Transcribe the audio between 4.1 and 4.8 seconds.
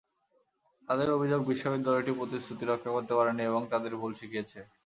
শিখিয়েছে।